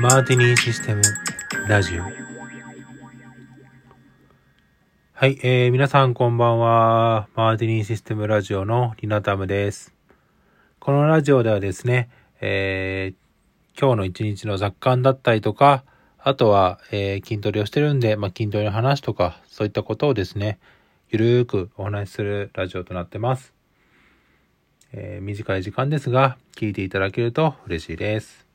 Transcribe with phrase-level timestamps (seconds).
[0.00, 1.02] マーティニーシステム
[1.66, 2.02] ラジオ
[5.14, 7.28] はい、えー、皆さんこんばんは。
[7.34, 9.92] マーティニーシステムラジオのリナタムです。
[10.78, 12.08] このラジオではですね、
[12.40, 15.82] えー、今日の一日の雑感だったりとか、
[16.18, 20.60] あとは、えー筋トレをしてるんで、まあ、筋トレの話とか、そういったことをですね、
[21.10, 23.57] ゆるーくお話しするラジオとなってます。
[24.92, 28.46] えー短い時間ですが、聞いていただけると嬉しいです。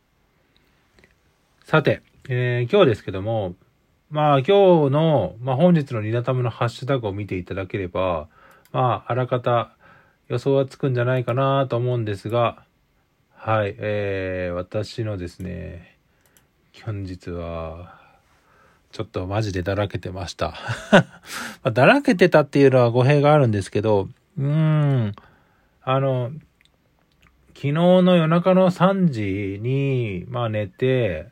[1.63, 3.55] さて、えー今日ですけども、
[4.09, 8.27] まあ今日の、まあ本日のリナタムのハッシュタグを見ていただければ、
[8.71, 9.75] まああらかた
[10.27, 12.63] 予想はつくんじゃないかなと思うんですが、
[13.35, 15.97] はい、えー、私のですね、
[16.85, 18.01] 本日は、
[18.91, 20.53] ちょっとマジでだらけてました。
[21.71, 24.07] だらけてたっていうのは語弊があるんですけど、
[24.37, 25.15] うーん、
[25.85, 26.31] あの、
[27.49, 31.27] 昨日の夜中の3時に、まあ寝て、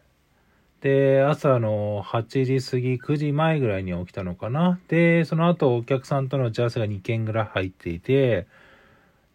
[0.82, 4.78] で、朝の8時過ぎ、9時前ぐらいに起きたのかな。
[4.90, 8.46] で、その後お客さんとの打ち合わせが2件ぐらい入っていて、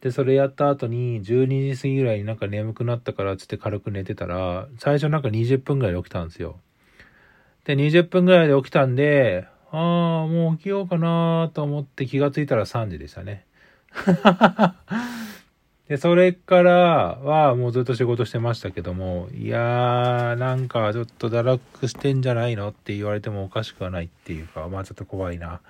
[0.02, 6.60] で、それやった後に12時過ぎぐらいになんか眠くなったからつって軽く寝てたら、最初なんか20分ぐらいで起きたんですよ。
[7.64, 13.45] で、20分ぐらいで起きたんで、ああ、もう起きようかなと思って気がついたら3時でしたね。
[15.88, 16.74] で、それから
[17.22, 25.60] はもうずっと仕事してましたけども、いやー、なんかちょっと堕落してんじゃないのって言われてもおかしくはないっていうか、まあちょっと怖いな。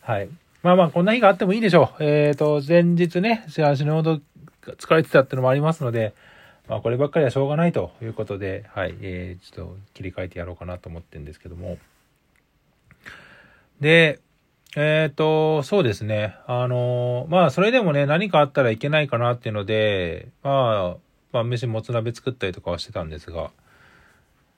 [0.00, 0.28] はい。
[0.62, 2.04] まあまあこんな日があってもいいでしょう。
[2.04, 4.20] えっ、と、前日ね、死ぬほど
[4.62, 6.14] 疲れてたってのもありますので、
[6.68, 11.78] まあこればっかりはしょうがないということで、はい、えー、ちょっと切り替えてやろうかなと思ってるんですけども。
[13.80, 14.18] で、
[14.76, 16.36] えっ、と、そうですね。
[16.46, 20.96] あのまあ、それでもね、何かあったらいけないかなっていうので、まあ、
[21.32, 23.50] まあ、飯もつ鍋作ったりとかはしてたんですが、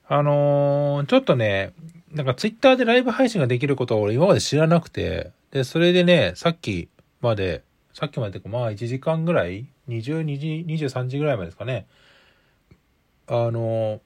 [0.07, 1.73] あのちょっとね、
[2.11, 6.89] なんかツイッターでライブ配信ができることを俺今まで知らなくて、で、それでね、さっき
[7.21, 7.63] まで、
[7.93, 11.87] さっきまでてかまあ1時間ぐらい ?22 時、23時ぐらいまでですかね。
[13.27, 14.01] あの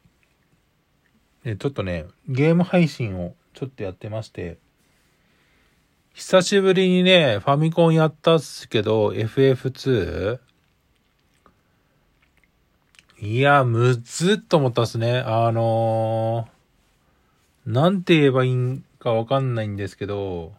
[1.43, 4.57] ねちょっとね、ゲーム配信をちょっとやってまして、
[6.17, 10.39] 久しぶりにね、ファミコンやったっすけど、FF2?
[13.19, 15.19] いや、むずっと思ったっすね。
[15.19, 20.53] あのー、なんて言えばいいんかわかんないんですけど、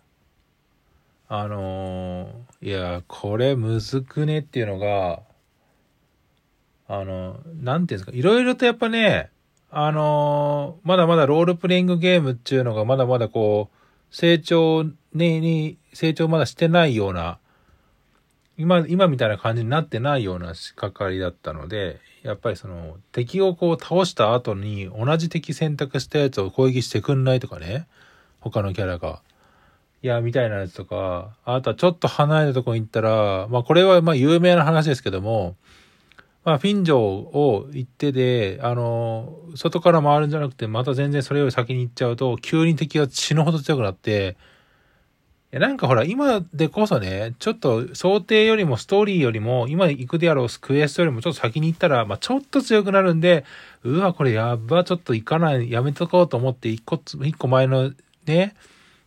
[1.26, 5.22] あのー、いや、これむずくねっていうのが、
[6.86, 9.30] あの、なんていうんですか、いろいろとやっぱね、
[9.72, 13.77] あのーまだまだロールプレイングゲームっていうのがまだまだこう、
[14.10, 17.38] 成長、に、成長まだしてないような、
[18.56, 27.86] 今、今みたいな感じになってないような仕掛かりだったので、やっぱりその、敵をこう倒した後に同じ敵選択したやつを攻撃してくんないとかね、
[28.40, 29.22] 他のキャラが。
[30.02, 35.56] いや、みたいなやつとか、あとはちょっと離れたとこに行ったら、まあこれはまあ有名な話ですけども、
[36.48, 44.38] まあフィンジョを行ってで、あの、外から回るんじゃなくて、また全然それより先に行っちゃうと、急に敵が死ぬほど強くなって、
[45.52, 53.44] いや、なんかほら、今でこそね、ちょっと想定よりもストーリーよりも、今行くであろうクエストよりもちょっと先に行ったら、まあちょっと強くなるんで、
[53.84, 57.92] うわ、これやば、ちょっと行かない、やめとこうと思って、一個、一個前の
[58.24, 58.54] ね、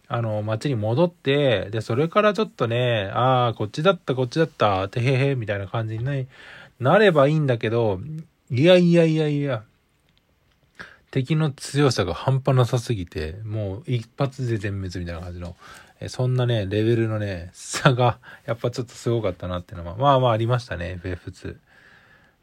[0.08, 6.28] あの、街に戻って、で、それからちょっとね、ああ、こっちだった、こっちだった、てへへ、みたいな感じにね、
[6.81, 8.02] なればいいんだけど、
[8.50, 9.64] いやいやいやいや、
[11.12, 15.56] 敵の強さが半端なさすぎて、もう一発で全滅みたいな感じの、
[16.00, 21.56] えそんなね、レベルのね、差が、やっぱちょっとすごかったなっていうのは、まあまあありましたね、FF2。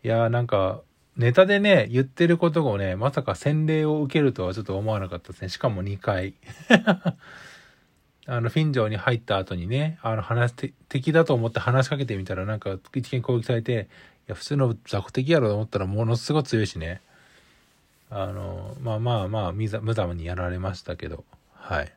[0.05, 0.83] いやーなんか、
[1.17, 5.49] ネタでね、言ってることをね、まさか洗礼を受けるとはちょっと思わなかったですね。
[5.49, 6.35] しかも2回。
[8.27, 13.89] あの、フィンジョーに入った後にね、あの、話して、敵だと思って話しかけてみたら、なんか、一見攻撃されて、
[14.29, 17.01] や、普通の雑魚敵やろと思ったら、ものすごい強いしね。
[18.11, 21.93] あの、まあまあまあ、無ざ無様にやられましたけど、はい。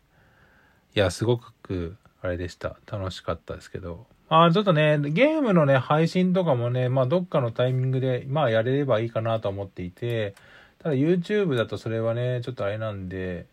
[0.95, 2.77] いや、すごく、あれでした。
[2.91, 4.05] 楽しかったですけど。
[4.29, 10.35] まあ、ちょっとね、ゲームのね、配信とかもね、まあ、どっかのタイミングで、まあ、やれればいいかなと思っていて、
[10.79, 13.45] ただ YouTube だとそれはね、ちょっとあれなんで、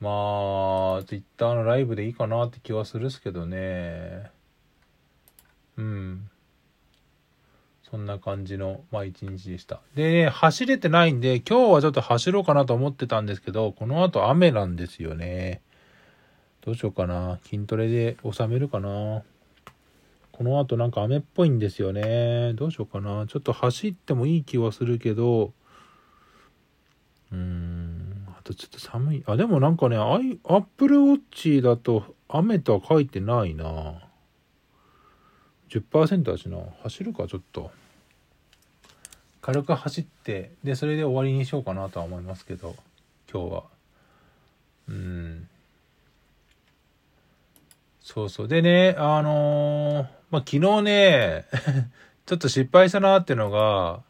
[0.00, 4.30] まあ、Twitter のライブでいいかなって気はするっすけどね。
[5.76, 6.30] うん。
[7.94, 9.80] そんな感じの、まあ一日でした。
[9.94, 15.60] でね、走れてないんで、今日はちょっと走ろうかなと思ってたんですけど、この後雨なんですよね。
[16.62, 17.38] どうしようかな。
[17.44, 19.22] 筋トレで収めるかな。
[20.32, 22.54] この後なんか雨っぽいんですよね。
[22.54, 23.28] どうしようかな。
[23.28, 25.52] ちょっと走ってもいい気はするけど、
[27.30, 29.24] うーん、あとちょっと寒い。
[29.28, 34.03] あ、でもなんかね、アイアップルウォッチだと雨とは書いてないな。
[35.68, 36.58] 10%だしな。
[36.82, 37.70] 走るか、ちょっと。
[39.40, 42.76] 軽く走って、で、それで終わりにしようかなとは思いますけど、
[43.30, 43.64] 今日は。
[44.88, 45.48] うん。
[48.00, 48.48] そうそう。
[48.48, 51.46] でね、あのー、まあ、昨日ね、
[52.26, 54.02] ちょっと失敗したなってのが、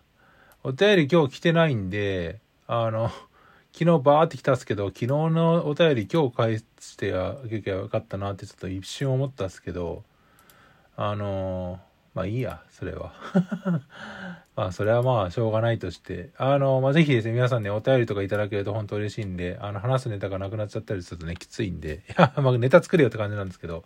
[0.62, 3.10] お便り今日来てないんで、あの、
[3.72, 10.04] 昨日バーって来たっすけど、昨日のお便り今日返してあげきゃよかったなってちょっと一瞬思ったっすけど、
[10.96, 11.80] あの、
[12.14, 13.12] まあいいや、それは。
[14.56, 23.84] まあそれはまあしょうがないとして、あの、まあぜひですね、皆さんね、お便りとかいただけると本当嬉しいんで、あの、話すネタがなくなっちゃったりするとね、きついんで、いや、 まあネタ作れよって感じなんですけど、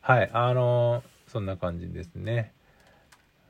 [0.00, 2.52] はい、あの、そんな感じですね。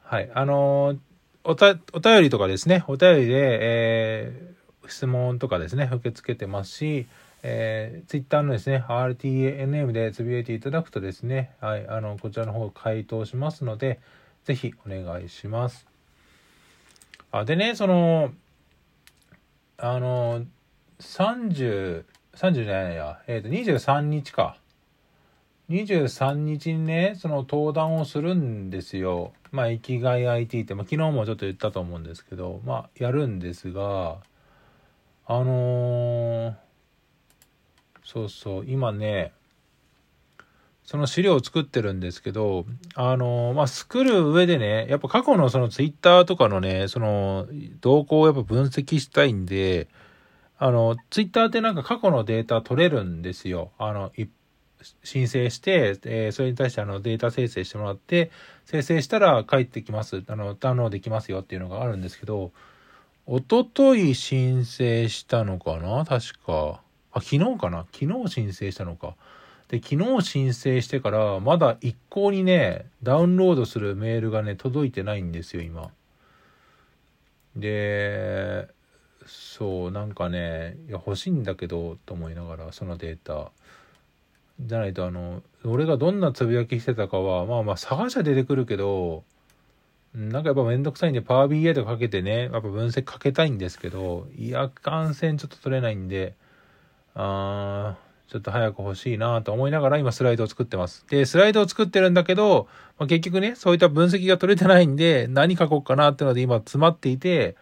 [0.03, 0.97] はい、あの
[1.45, 7.07] おた、お便りとかですね、お便りで、えー、質問とかですね、受け付けてますし、
[7.43, 13.99] えー、ツイッターのですね、RTNM でつぶやいていただくとですね、はい、あの、こちらの方回答しますので、
[14.45, 15.87] ぜひお願いします。
[17.33, 18.33] あ、でね、その、
[19.79, 20.45] あの、
[20.99, 22.05] 30、
[22.35, 24.57] 30じゃないや、えっ、ー、と、23日か。
[25.71, 29.33] 23日にね、その登壇をするんですよ。
[29.53, 34.19] まあ、生きがい IT って、まあ、昨日もちょっと言ったと思うんですけど、まあ、やるんですが、
[35.27, 36.70] あのー
[38.11, 38.65] そうそう。
[38.67, 39.33] 今ね
[40.85, 47.47] その資料を作ってるんですけどあのまあ作る上でねやっぱ過去のそのツイッターとかのねその
[47.81, 49.87] 動向をやっぱ分析したいんで
[50.59, 53.71] あのツイッターってなんか過去のデータ取れるんですよ。
[53.79, 54.11] あの
[55.05, 58.31] 申請して、えー、それに対してあのデータ生成してもらって、
[58.65, 62.51] 生成したら返ってきます、あの、ダウンロードできますよっていうのがあるんですけど、
[63.27, 66.07] おととい申請したのかな？
[66.07, 66.81] 確か。
[67.13, 67.87] あ、昨日かな？
[67.93, 69.17] 昨日申請したのか。
[69.69, 75.91] で、昨日申請してから、まだ一向にね、ダウンロードするメールがね、届いてないんですよ、今。
[77.57, 78.69] で、
[79.27, 83.53] そう、なんかね、いや、欲しいんだけど、と思いながら、そのデータ。
[84.61, 89.25] じゃないと、あの、俺がどんなつぶやきしてたかは、まあまあ、探しゃ出てくるけど、
[90.15, 96.35] なんかやっぱめんどくさいんで、パワー BI とかかけてね、やっぱ分析かけたいんですけど、いや、感染ちょっと取れないんで、
[97.15, 97.97] あ
[98.31, 101.05] ちょっと早く欲しいなと思いながら今スライドを作ってます。
[101.11, 107.57] で、スライドを作ってるんだけど、まあ、結局ね、そういった分析が取れてないんで、何書こうかなっていうので今詰まっていて、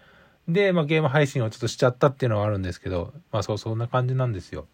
[0.46, 4.66] で、まあ、ゲーム配信をちょっとしちゃったっていうのはあるんですけど、まあそう、そんな感じなんですよ。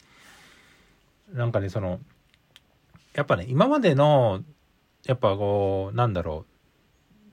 [1.33, 2.01] なんかね、その、
[3.15, 4.43] やっぱね、今までの、
[5.07, 6.55] やっぱこう、なんだろう、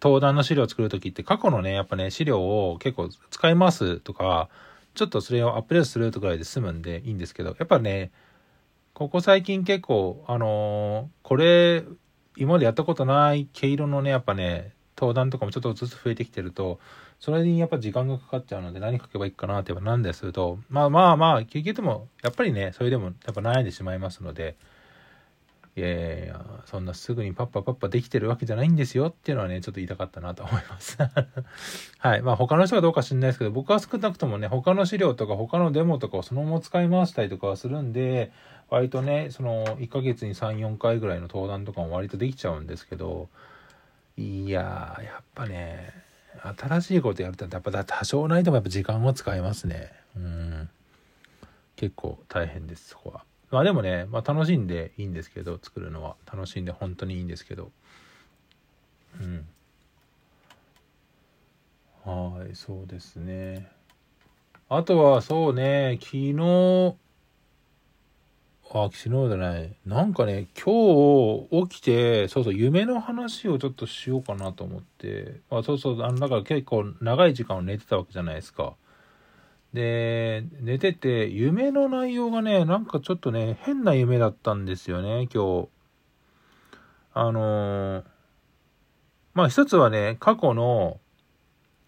[0.03, 4.49] 登壇の資料を作るときって過去のね、やっぱね、資料を結構使いますとか、
[4.93, 8.11] ちょっとそれをアップデートするとくらいで済むんでいいんですけど、やっぱね、
[8.93, 11.83] ここ最近結構、あのー、これ、
[12.35, 16.79] 今までやったことない毛色のね、やっぱね、登壇とかもちょっとずつ増えてきてると、
[17.19, 24.55] それにやっぱ時間がかかっちゃうので何書けばいいかなってなんですると、まあまあまあ、結局でも、やっぱりね、それでもやっぱ悩んでしまいますので、
[25.77, 30.97] いやいやいや、そんなすぐにパッパパッパできてるわけじゃないんですよっていうのはね、ちょっと言いたかったなと思います
[31.99, 32.21] はい。
[32.21, 38.31] まあ他の人はどうか知んないですけど、僕は少なくともね、他の資料とか他のデモとかをそのまま使い回したりとかはするんで、
[38.69, 43.29] 割とね、その1ヶ月に3、4回ぐらいの登壇とかも割とできちゃうんですけど、
[44.17, 45.93] いやー、やっぱね、
[46.57, 49.91] 新しいことやるとやっぱ多少ないともやっぱ時間を使いますね。
[50.17, 50.69] うん。
[51.75, 53.23] 結構大変です、そこは。
[53.51, 56.15] まあでもね、まあ楽しんでいいんですけど、作るのは。
[56.31, 57.71] 楽しんで本当にいいんですけど。
[59.19, 59.45] うん。
[62.03, 63.69] はい、そうですね。
[64.69, 66.95] あとはそうね、昨日、
[68.73, 69.75] あ、昨日じゃない。
[69.85, 78.75] なんかね、今日起きて、そうそう、夢の話をちょっとしようかなと思って、あそうそう、あの、だから結構長い時間を寝てたわけじゃないですか。
[79.73, 85.69] で、寝てて、夢の内容がね、なんかちょっとね、変な夢だったんですよね、今日。
[87.13, 88.03] あのー、
[89.33, 90.99] まあ一つはね、過去の、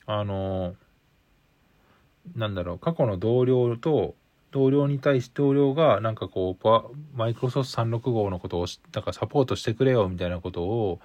[0.05, 4.15] あのー、なんだろう、過去の同僚と、
[4.51, 10.99] 同僚に対して同僚が、なんかこう、マイクロソフト365のことを、なんかサポートしてくれよ、みたいなことを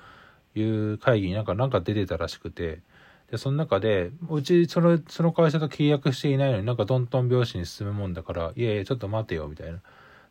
[0.55, 2.83] 言う会議になんか、なんか出てたらしくて、
[3.31, 9.81] で、その中で、うち、その、その会社と契約していないのになんかトントン拍子に進むもんだから、いやいや、ちょっと待てよ、みたいな。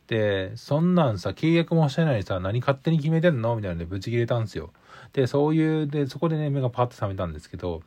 [0.08, 3.54] で、そんなんさ、契約もしてないのにさ、何勝手に決めてんの？
[3.56, 4.72] みたいなので、ブチ切れたんですよ。
[5.12, 7.82] で、そういう、で、そこでね、目がパッと覚めたんですけど、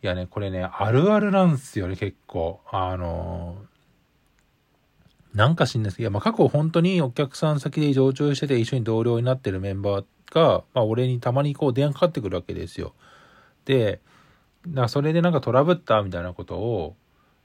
[0.00, 2.60] いやね、これね、あるあるなんですよね、結構。
[2.70, 3.56] あの
[5.34, 12.92] なんか知んないですけど、いや、まあ過去本当にお客さん先で常駐してて一緒に同僚になってるメンバーが、まあ俺にたまにこう電話かかってくるわけですよ。
[13.68, 14.00] で、
[14.66, 16.96] だそれでなんかトラブったみたいなことを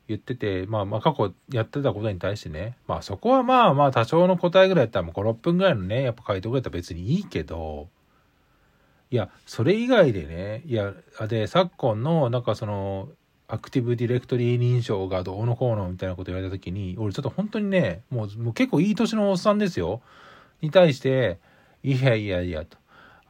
[0.08, 7.90] 言ってて、まあまあ過去やってたことに対してね、まあそこはまあまあ多少の答えぐらいやったらもう5、6分ぐらいのね、やっぱ回答ぐらいったら別にいいけど、
[9.12, 10.94] いや、それ以外でね、いや、
[11.28, 13.10] で、昨今のなんかその、
[13.50, 20.02] アクティブディレクトリー認証がどうのこうのみたいなこと言われた時に、俺ちょっと本当にね、もうもう結構いい年のおっさんですよ。
[20.62, 21.40] に対して、
[21.84, 22.78] いやいやいやと。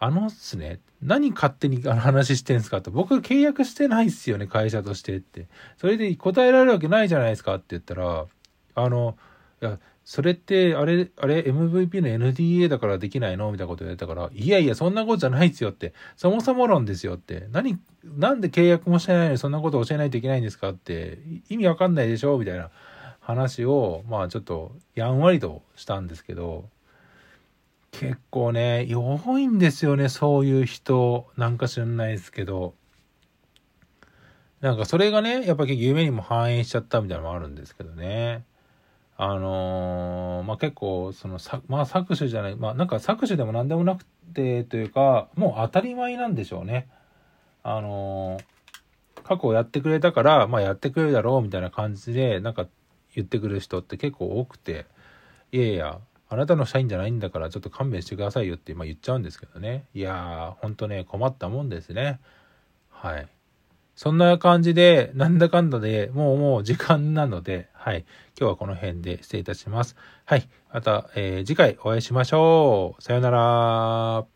[0.03, 2.91] あのっすね、何勝手にあの話してんすかと。
[2.91, 5.47] 僕契約してないっすよね、会社としてって。
[5.77, 8.25] それで答えられるわけないじゃないですかって言ったら、
[8.75, 9.15] あの、
[9.61, 13.49] いや、それって、あれ、あれ、MVP の NDA だからできないの？
[13.53, 15.93] みたいなこと言われたから、いやいや、そんなことじゃないっすよって。
[16.17, 17.47] そもそも論ですよって。
[17.53, 22.37] 何、なんで契約もしてないのにそんなこと教えないといけないんですかって、意味わかんないでしょ？
[22.37, 22.71] みたいな
[23.21, 26.67] 話を、まあちょっと、やんわりとしたんですけど、
[27.93, 31.27] 結構ね、多いんですよね、そういう人。
[31.37, 32.73] なんか知らないですけど。
[34.61, 38.45] なんかそれがね、やっぱり夢にも反映しちゃったみたいなのもあるんですけどね。
[39.15, 46.87] あのー、まあ、結構、その、さ、まあ、搾取じゃない、まあ、なんか搾取でも何でもなくてというか、もう当たり前なんでしょうね。
[47.61, 52.67] あのー、過去やってくれたから、まあ、やってくれるだろうみたいな感じで、なんか
[53.13, 54.87] 言ってくる人って結構多くて、
[55.51, 55.99] いやいや、
[56.33, 59.85] あなたの社員じゃないんだからちょっと勘弁してくださいよって、今、言っちゃうんですけどね。
[59.93, 62.19] いやー、ほんとね、困ったもんですね。
[62.89, 63.27] はい。
[63.95, 68.05] そんな感じで、なんだかんだでもうもう時間なので、はい。
[68.39, 69.95] 今日はこの辺で失礼いたします。
[70.25, 70.49] はい。
[70.73, 73.01] また、えー、次回お会いしましょう。
[73.01, 74.32] さよなら。